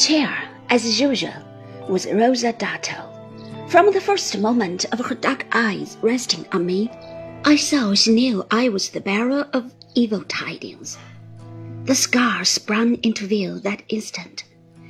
chair, 0.00 0.48
as 0.70 0.98
usual, 0.98 1.44
was 1.86 2.06
Rosa 2.06 2.54
Dartle. 2.54 3.68
From 3.68 3.92
the 3.92 4.00
first 4.00 4.38
moment 4.38 4.86
of 4.92 4.98
her 5.04 5.14
dark 5.14 5.44
eyes 5.52 5.98
resting 6.00 6.46
on 6.52 6.64
me, 6.64 6.90
I 7.44 7.56
saw 7.56 7.92
she 7.92 8.10
knew 8.10 8.46
I 8.50 8.70
was 8.70 8.88
the 8.88 9.02
bearer 9.02 9.46
of 9.52 9.74
evil 9.94 10.24
tidings. 10.24 10.96
The 11.84 11.94
scar 11.94 12.46
sprang 12.46 12.94
into 13.02 13.26
view 13.26 13.60
that 13.60 13.82
instant. 13.90 14.44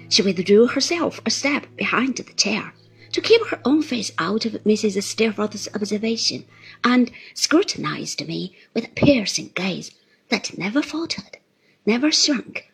She 0.09 0.23
withdrew 0.23 0.69
herself 0.69 1.21
a 1.27 1.31
step 1.31 1.67
behind 1.77 2.17
the 2.17 2.33
chair 2.35 2.73
to 3.11 3.21
keep 3.21 3.45
her 3.49 3.61
own 3.65 3.83
face 3.83 4.13
out 4.17 4.45
of 4.45 4.63
Mrs. 4.63 5.03
Steerforth's 5.03 5.69
observation, 5.75 6.45
and 6.85 7.11
scrutinized 7.35 8.25
me 8.29 8.55
with 8.75 8.85
a 8.85 8.91
piercing 8.91 9.51
gaze 9.57 9.91
that 10.29 10.57
never 10.57 10.83
faltered, 10.83 11.39
never 11.85 12.13
shrunk. 12.13 12.70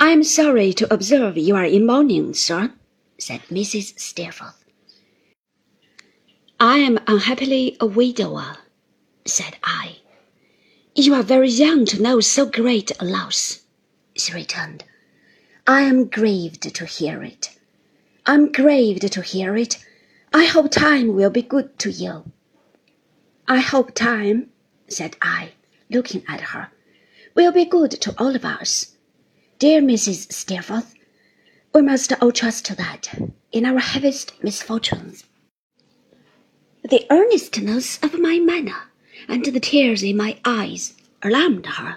I 0.00 0.10
am 0.10 0.22
sorry 0.22 0.72
to 0.74 0.94
observe 0.94 1.36
you 1.36 1.56
are 1.56 1.64
in 1.64 1.84
mourning, 1.84 2.32
sir, 2.32 2.72
said 3.18 3.40
Mrs. 3.50 3.98
Steerforth. 3.98 4.64
I 6.60 6.78
am 6.78 7.00
unhappily 7.08 7.76
a 7.80 7.86
widower, 7.86 8.58
said 9.24 9.56
I. 9.64 9.96
You 10.94 11.14
are 11.14 11.24
very 11.24 11.50
young 11.50 11.84
to 11.86 12.00
know 12.00 12.20
so 12.20 12.46
great 12.46 12.92
a 13.00 13.04
loss, 13.04 13.62
she 14.14 14.32
returned. 14.32 14.84
I 15.66 15.80
am 15.80 16.04
grieved 16.04 16.62
to 16.72 16.86
hear 16.86 17.24
it. 17.24 17.58
I 18.24 18.34
am 18.34 18.52
grieved 18.52 19.12
to 19.12 19.20
hear 19.20 19.56
it. 19.56 19.84
I 20.32 20.44
hope 20.44 20.70
time 20.70 21.16
will 21.16 21.30
be 21.30 21.42
good 21.42 21.76
to 21.80 21.90
you. 21.90 22.30
I 23.48 23.58
hope 23.58 23.96
time, 23.96 24.50
said 24.86 25.16
I, 25.20 25.54
looking 25.90 26.22
at 26.28 26.40
her, 26.52 26.70
will 27.34 27.50
be 27.50 27.64
good 27.64 27.90
to 27.90 28.14
all 28.16 28.36
of 28.36 28.44
us. 28.44 28.94
Dear 29.58 29.80
Mrs. 29.82 30.32
Steerforth, 30.32 30.94
we 31.74 31.82
must 31.82 32.12
all 32.22 32.30
trust 32.30 32.64
to 32.66 32.76
that 32.76 33.12
in 33.50 33.66
our 33.66 33.80
heaviest 33.80 34.32
misfortunes. 34.40 35.24
The 36.88 37.04
earnestness 37.10 37.98
of 38.00 38.20
my 38.20 38.38
manner 38.38 38.92
and 39.26 39.44
the 39.44 39.58
tears 39.58 40.04
in 40.04 40.16
my 40.16 40.38
eyes 40.44 40.94
alarmed 41.24 41.66
her. 41.66 41.96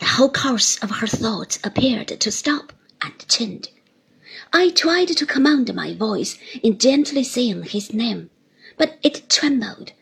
The 0.00 0.06
whole 0.06 0.28
course 0.28 0.76
of 0.78 0.90
her 0.90 1.06
thoughts 1.06 1.60
appeared 1.62 2.08
to 2.08 2.32
stop 2.32 2.72
and 3.00 3.28
change. 3.28 3.68
I 4.52 4.70
tried 4.70 5.06
to 5.16 5.24
command 5.24 5.72
my 5.72 5.94
voice 5.94 6.36
in 6.64 6.78
gently 6.78 7.22
saying 7.22 7.62
his 7.62 7.92
name, 7.92 8.30
but 8.76 8.98
it 9.04 9.30
trembled. 9.30 9.92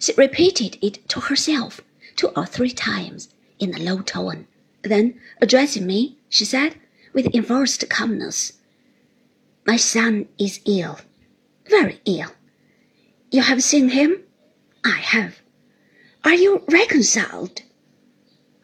She 0.00 0.14
repeated 0.14 0.78
it 0.82 1.08
to 1.10 1.20
herself 1.20 1.80
two 2.16 2.30
or 2.34 2.44
three 2.44 2.72
times 2.72 3.28
in 3.60 3.72
a 3.72 3.78
low 3.78 4.02
tone. 4.02 4.48
Then, 4.82 5.20
addressing 5.40 5.86
me, 5.86 6.18
she 6.28 6.44
said, 6.44 6.76
with 7.12 7.34
enforced 7.34 7.88
calmness, 7.88 8.52
My 9.66 9.76
son 9.76 10.28
is 10.38 10.60
ill, 10.64 11.00
very 11.68 12.00
ill. 12.04 12.32
You 13.30 13.42
have 13.42 13.62
seen 13.62 13.90
him? 13.90 14.22
I 14.84 14.98
have. 14.98 15.42
Are 16.24 16.34
you 16.34 16.62
reconciled? 16.68 17.62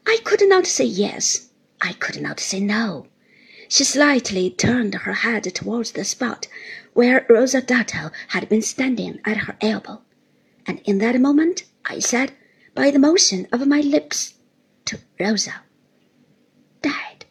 I 0.06 0.18
could 0.24 0.48
not 0.48 0.66
say 0.66 0.84
yes. 0.84 1.50
I 1.80 1.92
could 1.94 2.20
not 2.20 2.40
say 2.40 2.60
no. 2.60 3.06
She 3.68 3.84
slightly 3.84 4.50
turned 4.50 4.94
her 4.94 5.14
head 5.14 5.44
towards 5.54 5.92
the 5.92 6.04
spot 6.04 6.46
where 6.92 7.26
Rosa 7.28 7.60
Dartle 7.60 8.12
had 8.28 8.48
been 8.48 8.62
standing 8.62 9.20
at 9.24 9.36
her 9.38 9.56
elbow, 9.60 10.02
and 10.66 10.80
in 10.84 10.98
that 10.98 11.20
moment 11.20 11.64
I 11.84 11.98
said, 11.98 12.32
by 12.74 12.90
the 12.90 12.98
motion 12.98 13.48
of 13.52 13.66
my 13.66 13.80
lips, 13.80 14.34
to 14.86 15.00
Rosa, 15.18 15.62
Dead. 16.82 17.24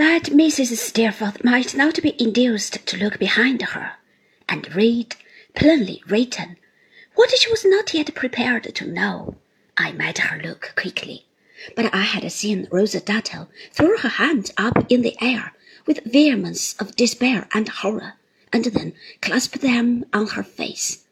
That 0.00 0.30
Mrs. 0.32 0.78
Steerforth 0.78 1.44
might 1.44 1.74
not 1.74 2.00
be 2.00 2.16
induced 2.18 2.86
to 2.86 2.96
look 2.96 3.18
behind 3.18 3.60
her 3.60 3.96
and 4.48 4.74
read, 4.74 5.14
plainly 5.54 6.02
written, 6.06 6.56
what 7.16 7.36
she 7.36 7.50
was 7.50 7.66
not 7.66 7.92
yet 7.92 8.14
prepared 8.14 8.74
to 8.76 8.86
know. 8.86 9.36
I 9.76 9.92
made 9.92 10.16
her 10.16 10.40
look 10.40 10.72
quickly, 10.74 11.26
but 11.76 11.94
I 11.94 12.00
had 12.00 12.32
seen 12.32 12.66
Rosa 12.72 13.00
Dartle 13.02 13.50
throw 13.72 13.98
her 13.98 14.08
hands 14.08 14.50
up 14.56 14.90
in 14.90 15.02
the 15.02 15.18
air 15.20 15.52
with 15.84 16.02
vehemence 16.06 16.76
of 16.78 16.96
despair 16.96 17.46
and 17.52 17.68
horror, 17.68 18.14
and 18.54 18.64
then 18.64 18.94
clasp 19.20 19.56
them 19.56 20.06
on 20.14 20.28
her 20.28 20.42
face. 20.42 21.04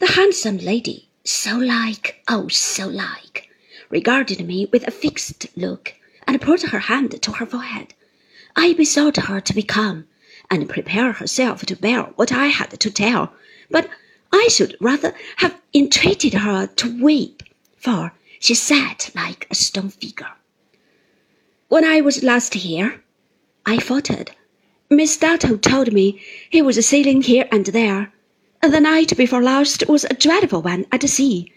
The 0.00 0.08
handsome 0.08 0.58
lady, 0.58 1.08
so 1.24 1.56
like, 1.56 2.22
oh, 2.28 2.48
so 2.48 2.88
like, 2.88 3.48
regarded 3.88 4.46
me 4.46 4.66
with 4.70 4.86
a 4.86 4.90
fixed 4.90 5.46
look, 5.56 5.94
and 6.26 6.40
put 6.40 6.62
her 6.62 6.80
hand 6.80 7.20
to 7.22 7.32
her 7.32 7.46
forehead. 7.46 7.94
I 8.56 8.72
besought 8.72 9.16
her 9.16 9.40
to 9.40 9.54
be 9.54 9.62
calm 9.62 10.06
and 10.50 10.68
prepare 10.68 11.12
herself 11.12 11.64
to 11.66 11.76
bear 11.76 12.02
what 12.16 12.32
I 12.32 12.46
had 12.46 12.78
to 12.80 12.90
tell, 12.90 13.32
but 13.70 13.88
I 14.32 14.48
should 14.48 14.76
rather 14.80 15.14
have 15.36 15.60
entreated 15.74 16.34
her 16.34 16.66
to 16.66 17.02
weep, 17.02 17.42
for 17.76 18.12
she 18.40 18.54
sat 18.54 19.10
like 19.14 19.46
a 19.50 19.54
stone 19.54 19.90
figure. 19.90 20.32
When 21.68 21.84
I 21.84 22.00
was 22.00 22.22
last 22.22 22.54
here, 22.54 23.02
I 23.64 23.78
faltered. 23.78 24.30
Miss 24.88 25.16
Dartle 25.16 25.58
told 25.58 25.92
me 25.92 26.22
he 26.48 26.62
was 26.62 26.86
sailing 26.86 27.22
here 27.22 27.48
and 27.50 27.66
there. 27.66 28.12
The 28.62 28.80
night 28.80 29.16
before 29.16 29.42
last 29.42 29.88
was 29.88 30.04
a 30.04 30.14
dreadful 30.14 30.62
one 30.62 30.86
at 30.92 31.02
sea. 31.08 31.52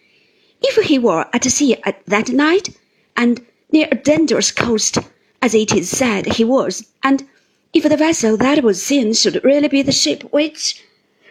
If 0.62 0.84
he 0.86 1.00
were 1.00 1.28
at 1.32 1.44
sea 1.46 1.76
at 1.84 2.06
that 2.08 2.30
night, 2.30 2.76
and 3.16 3.46
near 3.72 3.88
a 3.92 3.96
dangerous 3.96 4.52
coast, 4.52 4.98
as 5.42 5.54
it 5.54 5.74
is 5.74 5.90
said 5.90 6.26
he 6.26 6.44
was, 6.44 6.88
and 7.04 7.28
if 7.74 7.84
the 7.84 7.98
vessel 7.98 8.36
that 8.38 8.64
was 8.64 8.84
seen 8.84 9.14
should 9.14 9.44
really 9.44 9.68
be 9.68 9.82
the 9.82 9.92
ship 9.92 10.24
which. 10.32 10.84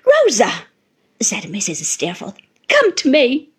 Rosa! 0.07 0.67
said 1.21 1.45
Mrs. 1.45 1.85
Steerforth, 1.85 2.37
come 2.69 2.95
to 2.95 3.11
me. 3.11 3.51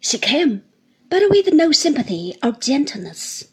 She 0.00 0.18
came, 0.18 0.62
but 1.08 1.22
with 1.30 1.52
no 1.54 1.72
sympathy 1.72 2.36
or 2.42 2.52
gentleness. 2.52 3.48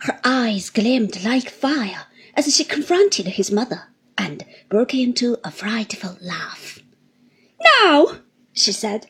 Her 0.00 0.18
eyes 0.24 0.70
gleamed 0.70 1.24
like 1.24 1.48
fire 1.48 2.06
as 2.34 2.52
she 2.54 2.64
confronted 2.64 3.26
his 3.26 3.52
mother 3.52 3.84
and 4.18 4.44
broke 4.68 4.94
into 4.94 5.38
a 5.44 5.52
frightful 5.52 6.16
laugh. 6.20 6.80
Now, 7.62 8.18
she 8.52 8.72
said, 8.72 9.06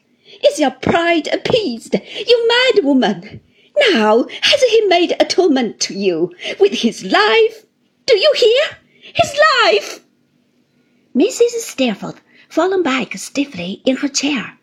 is 0.46 0.58
your 0.60 0.70
pride 0.70 1.28
appeased, 1.28 1.94
you 1.94 2.48
mad 2.48 2.84
woman? 2.84 3.40
Now 3.90 4.26
has 4.42 4.62
he 4.62 4.80
made 4.86 5.16
atonement 5.18 5.80
to 5.80 5.94
you 5.94 6.32
with 6.60 6.72
his 6.72 7.04
life? 7.04 7.66
Do 8.06 8.16
you 8.16 8.32
hear? 8.36 8.78
His 9.14 9.34
life! 9.64 10.04
Mrs. 11.16 11.60
Steerforth 11.60 12.20
fallen 12.48 12.82
back 12.82 13.16
stiffly 13.16 13.82
in 13.84 13.96
her 13.96 14.08
chair, 14.08 14.58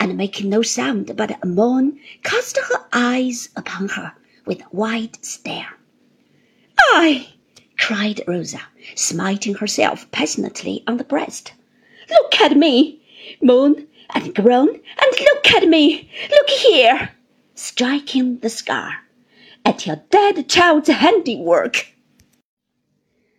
and 0.00 0.16
making 0.16 0.48
no 0.48 0.62
sound 0.62 1.16
but 1.16 1.36
a 1.42 1.46
moan, 1.46 1.98
cast 2.22 2.56
her 2.56 2.86
eyes 2.92 3.50
upon 3.56 3.88
her 3.90 4.14
with 4.46 4.60
a 4.60 4.68
wide 4.70 5.22
stare. 5.24 5.74
I, 6.78 7.34
cried 7.76 8.22
Rosa, 8.26 8.62
smiting 8.94 9.54
herself 9.54 10.10
passionately 10.12 10.82
on 10.86 10.96
the 10.96 11.04
breast. 11.04 11.52
Look 12.08 12.40
at 12.40 12.56
me, 12.56 13.02
moan 13.40 13.86
and 14.14 14.34
groan, 14.34 14.68
and 14.68 15.20
look 15.20 15.46
at 15.52 15.68
me, 15.68 16.10
look 16.30 16.48
here, 16.48 17.10
striking 17.54 18.38
the 18.38 18.48
scar, 18.48 18.92
at 19.64 19.86
your 19.86 19.96
dead 20.10 20.48
child's 20.48 20.88
handiwork. 20.88 21.94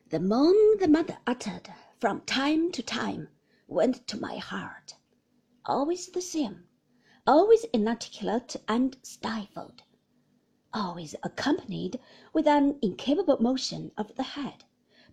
The 0.10 0.20
moan 0.20 0.78
the 0.78 0.88
mother 0.88 1.18
uttered 1.26 1.74
from 2.00 2.22
time 2.22 2.72
to 2.74 2.84
time 2.84 3.30
went 3.68 4.08
to 4.08 4.20
my 4.20 4.38
heart, 4.38 4.96
always 5.66 6.08
the 6.10 6.22
same, 6.22 6.66
always 7.26 7.64
inarticulate 7.74 8.56
and 8.68 8.96
stifled, 9.02 9.82
always 10.74 11.16
accompanied 11.24 12.00
with 12.34 12.48
an 12.48 12.78
incapable 12.84 13.42
motion 13.42 13.92
of 13.98 14.16
the 14.16 14.24
head, 14.24 14.64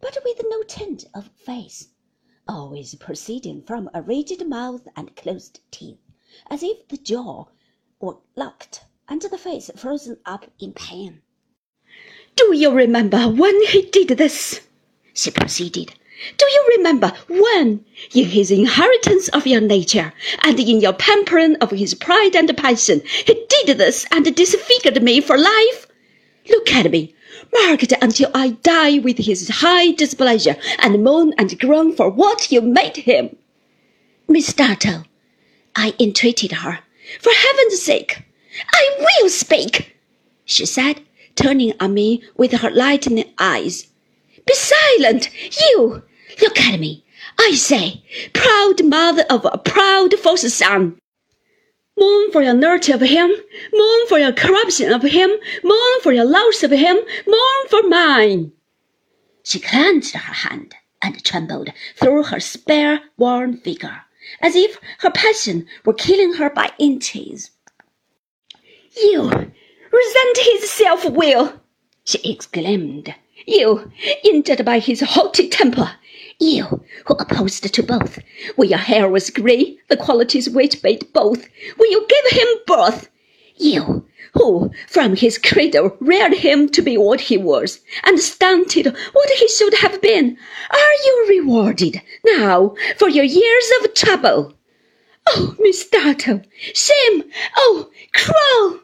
but 0.00 0.18
with 0.24 0.42
no 0.48 0.62
tint 0.62 1.06
of 1.14 1.30
face, 1.36 1.88
always 2.46 2.94
proceeding 2.96 3.62
from 3.62 3.88
a 3.94 4.02
rigid 4.02 4.46
mouth 4.46 4.86
and 4.94 5.16
closed 5.16 5.60
teeth, 5.70 6.00
as 6.48 6.62
if 6.62 6.86
the 6.88 6.98
jaw 6.98 7.46
were 7.98 8.18
locked 8.36 8.84
and 9.10 9.20
the 9.22 9.36
face 9.36 9.68
frozen 9.76 10.16
up 10.24 10.46
in 10.60 10.72
pain. 10.72 11.20
Do 12.36 12.56
you 12.56 12.70
remember 12.70 13.28
when 13.28 13.60
he 13.66 13.82
did 13.82 14.08
this? 14.16 14.60
she 15.12 15.32
proceeded. 15.32 15.92
Do 16.38 16.46
you 16.46 16.68
remember 16.76 17.12
when, 17.28 17.84
in 18.14 18.26
his 18.26 18.52
inheritance 18.52 19.28
of 19.30 19.48
your 19.48 19.60
nature, 19.60 20.12
and 20.44 20.60
in 20.60 20.80
your 20.80 20.92
pampering 20.92 21.56
of 21.56 21.72
his 21.72 21.94
pride 21.94 22.36
and 22.36 22.56
passion, 22.56 23.02
he 23.26 23.46
did 23.48 23.78
this 23.78 24.06
and 24.12 24.32
disfigured 24.36 25.02
me 25.02 25.20
for 25.20 25.36
life? 25.36 25.88
Look 26.48 26.72
at 26.72 26.90
me, 26.92 27.14
marked 27.52 27.92
until 28.00 28.30
I 28.32 28.50
die 28.50 29.00
with 29.00 29.18
his 29.18 29.48
high 29.48 29.90
displeasure, 29.90 30.56
and 30.78 31.02
moan 31.02 31.34
and 31.36 31.58
groan 31.58 31.96
for 31.96 32.10
what 32.10 32.52
you 32.52 32.60
made 32.60 32.98
him. 32.98 33.36
Miss 34.28 34.52
Dartle, 34.52 35.04
I 35.74 35.94
entreated 35.98 36.52
her, 36.52 36.78
for 37.18 37.32
heaven's 37.32 37.82
sake, 37.82 38.22
I 38.72 38.96
will 38.98 39.28
speak, 39.28 39.96
she 40.44 40.66
said, 40.66 41.00
turning 41.34 41.74
on 41.80 41.94
me 41.94 42.22
with 42.36 42.52
her 42.52 42.70
lightning 42.70 43.32
eyes. 43.38 43.86
Be 44.46 44.54
silent, 44.54 45.30
you! 45.60 46.02
Look 46.40 46.60
at 46.60 46.80
me. 46.80 47.04
I 47.38 47.52
say, 47.52 48.02
proud 48.32 48.84
mother 48.84 49.24
of 49.30 49.44
a 49.44 49.58
proud 49.58 50.14
false 50.18 50.52
son. 50.52 50.98
Mourn 51.98 52.32
for 52.32 52.42
your 52.42 52.54
nurture 52.54 52.94
of 52.94 53.02
him, 53.02 53.30
mourn 53.72 54.06
for 54.08 54.18
your 54.18 54.32
corruption 54.32 54.92
of 54.92 55.02
him, 55.02 55.30
mourn 55.62 56.00
for 56.02 56.12
your 56.12 56.24
loss 56.24 56.62
of 56.62 56.70
him, 56.70 56.96
mourn 57.26 57.68
for 57.68 57.82
mine. 57.84 58.52
She 59.44 59.60
clenched 59.60 60.14
her 60.14 60.34
hand 60.34 60.74
and 61.02 61.22
trembled 61.24 61.70
through 61.96 62.24
her 62.24 62.40
spare, 62.40 63.00
worn 63.16 63.56
figure, 63.58 64.02
as 64.40 64.56
if 64.56 64.78
her 64.98 65.10
passion 65.10 65.66
were 65.84 65.94
killing 65.94 66.34
her 66.34 66.50
by 66.50 66.72
inches. 66.78 67.50
You 68.96 69.30
resent 69.30 70.38
his 70.38 70.68
self 70.68 71.04
will, 71.04 71.52
she 72.04 72.18
exclaimed. 72.32 73.14
You, 73.46 73.92
injured 74.24 74.64
by 74.64 74.80
his 74.80 75.00
haughty 75.00 75.48
temper. 75.48 75.92
You, 76.40 76.82
who 77.06 77.14
opposed 77.14 77.72
to 77.72 77.82
both. 77.82 78.18
When 78.56 78.68
your 78.68 78.78
hair 78.78 79.08
was 79.08 79.30
grey, 79.30 79.78
the 79.88 79.96
qualities 79.96 80.50
which 80.50 80.82
made 80.82 81.12
both. 81.12 81.48
When 81.76 81.90
you 81.90 82.06
gave 82.08 82.38
him 82.38 82.48
birth. 82.66 83.08
You, 83.56 84.06
who 84.34 84.70
from 84.88 85.14
his 85.14 85.38
cradle 85.38 85.96
reared 86.00 86.34
him 86.34 86.68
to 86.70 86.82
be 86.82 86.98
what 86.98 87.20
he 87.20 87.36
was, 87.36 87.80
and 88.04 88.18
stunted 88.18 88.86
what 88.86 89.30
he 89.30 89.48
should 89.48 89.74
have 89.74 90.00
been. 90.00 90.36
Are 90.70 90.94
you 91.04 91.26
rewarded 91.28 92.02
now 92.24 92.74
for 92.96 93.08
your 93.08 93.24
years 93.24 93.70
of 93.80 93.94
trouble? 93.94 94.54
Oh, 95.26 95.54
Miss 95.58 95.86
Dartle, 95.88 96.42
shame! 96.74 97.24
Oh, 97.56 97.90
cruel! 98.12 98.80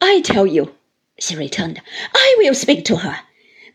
I 0.00 0.20
tell 0.20 0.46
you, 0.46 0.74
she 1.18 1.36
returned, 1.36 1.80
I 2.14 2.34
will 2.38 2.54
speak 2.54 2.84
to 2.86 2.96
her. 2.96 3.20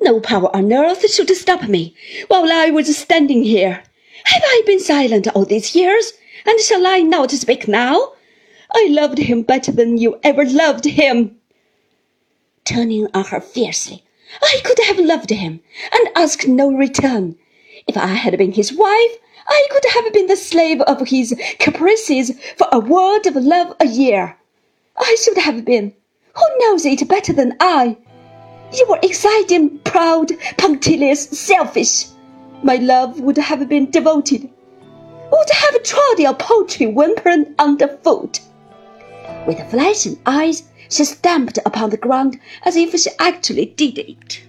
No 0.01 0.19
power 0.19 0.55
on 0.55 0.71
earth 0.73 1.09
should 1.11 1.29
stop 1.35 1.67
me 1.67 1.95
while 2.27 2.51
I 2.51 2.69
was 2.69 2.95
standing 2.97 3.43
here. 3.43 3.83
Have 4.25 4.43
I 4.43 4.61
been 4.65 4.79
silent 4.79 5.27
all 5.29 5.45
these 5.45 5.75
years? 5.75 6.13
And 6.45 6.59
shall 6.59 6.85
I 6.85 6.99
not 6.99 7.31
speak 7.31 7.67
now? 7.67 8.13
I 8.73 8.87
loved 8.89 9.19
him 9.19 9.41
better 9.43 9.71
than 9.71 9.97
you 9.97 10.19
ever 10.23 10.45
loved 10.45 10.85
him. 10.85 11.37
Turning 12.65 13.07
on 13.13 13.25
her 13.25 13.39
fiercely, 13.39 14.03
I 14.41 14.59
could 14.63 14.79
have 14.85 14.99
loved 14.99 15.29
him 15.29 15.61
and 15.91 16.09
asked 16.15 16.47
no 16.47 16.71
return. 16.71 17.37
If 17.87 17.95
I 17.97 18.07
had 18.07 18.37
been 18.37 18.51
his 18.51 18.73
wife, 18.73 19.17
I 19.47 19.67
could 19.71 19.85
have 19.91 20.13
been 20.13 20.27
the 20.27 20.35
slave 20.35 20.81
of 20.81 21.07
his 21.07 21.35
caprices 21.59 22.31
for 22.57 22.67
a 22.71 22.79
word 22.79 23.27
of 23.27 23.35
love 23.35 23.75
a 23.79 23.85
year. 23.85 24.37
I 24.97 25.15
should 25.23 25.37
have 25.37 25.63
been. 25.65 25.93
Who 26.35 26.43
knows 26.59 26.85
it 26.85 27.07
better 27.07 27.31
than 27.31 27.55
I? 27.59 27.97
You 28.73 28.85
were 28.89 28.99
exciting, 29.01 29.79
proud, 29.79 30.31
punctilious, 30.57 31.29
selfish. 31.29 32.07
My 32.63 32.77
love 32.77 33.19
would 33.19 33.37
have 33.37 33.69
been 33.69 33.91
devoted, 33.91 34.49
would 35.31 35.49
have 35.51 35.83
trod 35.83 36.19
your 36.19 36.33
paltry 36.33 36.87
whimpering 36.87 37.53
underfoot. 37.59 38.39
With 39.45 39.69
flashing 39.69 40.19
eyes, 40.25 40.63
she 40.89 41.05
stamped 41.05 41.59
upon 41.65 41.91
the 41.91 41.97
ground 41.97 42.39
as 42.63 42.75
if 42.75 42.99
she 42.99 43.11
actually 43.19 43.65
did 43.65 43.97
it. 43.99 44.41